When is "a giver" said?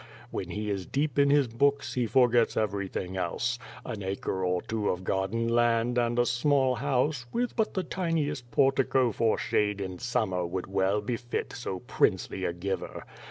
12.45-13.03